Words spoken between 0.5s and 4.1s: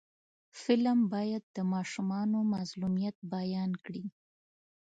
فلم باید د ماشومانو مظلومیت بیان کړي